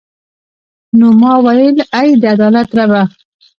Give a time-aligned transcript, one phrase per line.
[0.97, 3.01] نو ما ویل ای د عدالت ربه.